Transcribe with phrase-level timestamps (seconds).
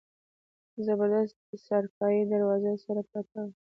[0.73, 3.51] د زبردست څارپايي د دروازې سره پرته وه.